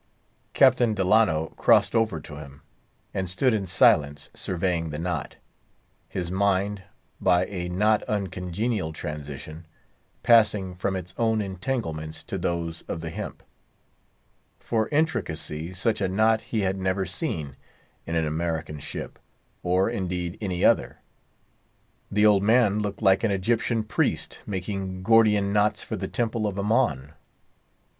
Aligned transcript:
Captain 0.55 0.95
Delano 0.95 1.49
crossed 1.57 1.93
over 1.93 2.19
to 2.19 2.37
him, 2.37 2.63
and 3.13 3.29
stood 3.29 3.53
in 3.53 3.67
silence 3.67 4.31
surveying 4.33 4.89
the 4.89 4.97
knot; 4.97 5.35
his 6.09 6.31
mind, 6.31 6.81
by 7.19 7.45
a 7.45 7.69
not 7.69 8.01
uncongenial 8.05 8.93
transition, 8.93 9.67
passing 10.23 10.73
from 10.73 10.95
its 10.95 11.13
own 11.19 11.39
entanglements 11.39 12.23
to 12.23 12.39
those 12.39 12.81
of 12.87 13.01
the 13.01 13.11
hemp. 13.11 13.43
For 14.59 14.89
intricacy, 14.89 15.71
such 15.71 16.01
a 16.01 16.07
knot 16.09 16.41
he 16.41 16.61
had 16.61 16.77
never 16.79 17.05
seen 17.05 17.55
in 18.07 18.15
an 18.15 18.25
American 18.25 18.79
ship, 18.79 19.19
nor 19.63 19.87
indeed 19.87 20.35
any 20.41 20.65
other. 20.65 20.97
The 22.09 22.25
old 22.25 22.41
man 22.41 22.79
looked 22.79 23.03
like 23.03 23.23
an 23.23 23.29
Egyptian 23.29 23.83
priest, 23.83 24.39
making 24.47 25.03
Gordian 25.03 25.53
knots 25.53 25.83
for 25.83 25.95
the 25.95 26.07
temple 26.07 26.47
of 26.47 26.57
Ammon. 26.57 27.11